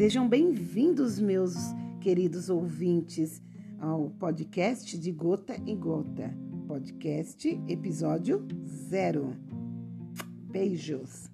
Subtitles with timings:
[0.00, 1.54] Sejam bem-vindos, meus
[2.00, 3.42] queridos ouvintes,
[3.78, 6.34] ao podcast de Gota em Gota.
[6.66, 9.36] Podcast episódio zero.
[10.50, 11.30] Beijos.